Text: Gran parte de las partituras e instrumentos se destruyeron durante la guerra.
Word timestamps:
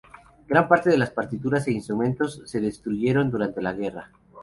Gran 0.47 0.67
parte 0.67 0.89
de 0.89 0.97
las 0.97 1.11
partituras 1.11 1.67
e 1.67 1.73
instrumentos 1.73 2.41
se 2.45 2.59
destruyeron 2.59 3.29
durante 3.29 3.61
la 3.61 3.73
guerra. 3.73 4.09